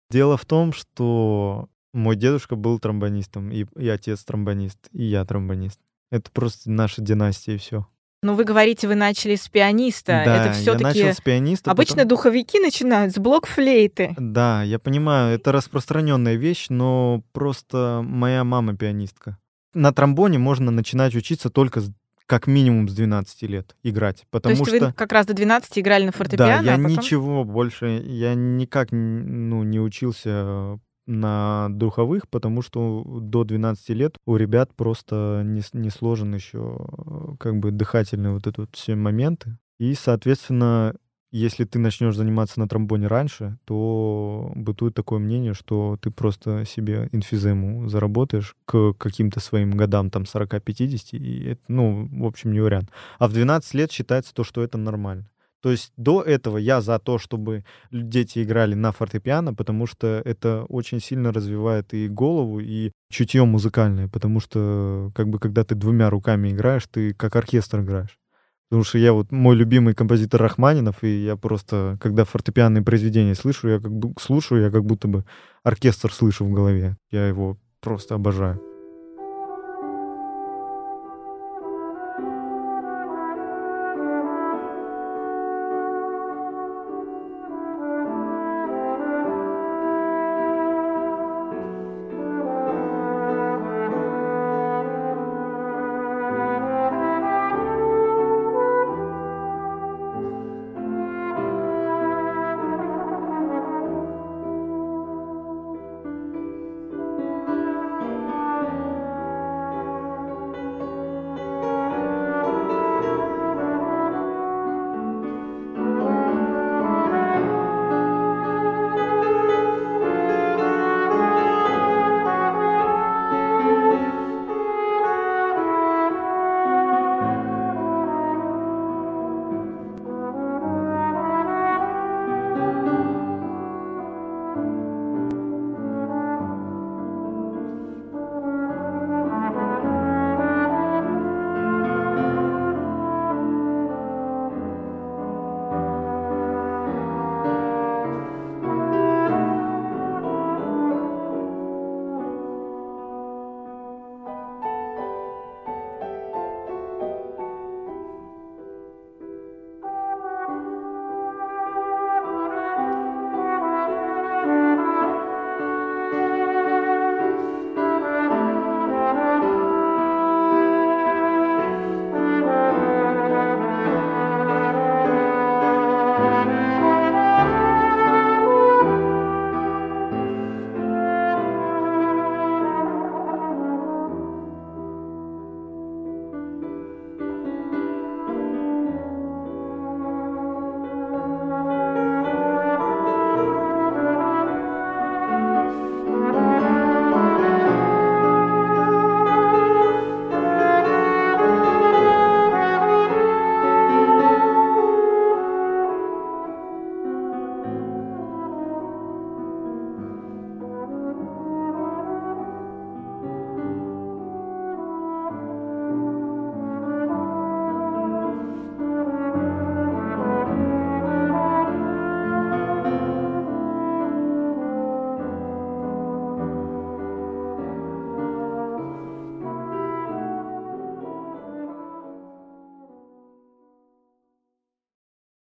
[0.09, 1.67] Дело в том, что
[1.97, 5.79] мой дедушка был тромбонистом, и, и отец тромбонист, и я тромбонист.
[6.11, 7.87] Это просто наша династия, и все.
[8.23, 10.23] Ну, вы говорите, вы начали с пианиста.
[10.25, 11.71] Да, это все-таки я начал с пианиста.
[11.71, 12.09] Обычно потом...
[12.09, 14.15] духовики начинают с блок-флейты.
[14.17, 19.37] Да, я понимаю, это распространенная вещь, но просто моя мама пианистка.
[19.73, 21.91] На тромбоне можно начинать учиться только с
[22.25, 24.25] как минимум с 12 лет играть.
[24.29, 24.87] Потому То есть что...
[24.87, 26.61] вы как раз до 12 играли на фортепиано?
[26.61, 26.91] Да, я а потом...
[26.91, 30.77] ничего больше, я никак ну, не учился
[31.07, 37.57] на духовых, потому что до 12 лет у ребят просто не, не сложен еще как
[37.59, 39.57] бы дыхательные вот эти вот все моменты.
[39.79, 40.95] И, соответственно,
[41.31, 47.09] если ты начнешь заниматься на тромбоне раньше, то бытует такое мнение, что ты просто себе
[47.11, 52.91] инфизему заработаешь к каким-то своим годам, там, 40-50, и это, ну, в общем, не вариант.
[53.19, 55.29] А в 12 лет считается то, что это нормально.
[55.67, 60.63] То есть до этого я за то, чтобы дети играли на фортепиано, потому что это
[60.69, 66.09] очень сильно развивает и голову, и чутье музыкальное, потому что как бы когда ты двумя
[66.09, 68.17] руками играешь, ты как оркестр играешь.
[68.69, 73.67] Потому что я вот мой любимый композитор Рахманинов, и я просто, когда фортепианные произведения слышу,
[73.67, 75.25] я как бы слушаю, я как будто бы
[75.63, 76.95] оркестр слышу в голове.
[77.11, 78.76] Я его просто обожаю.